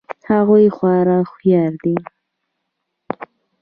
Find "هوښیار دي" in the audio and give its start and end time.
1.27-1.95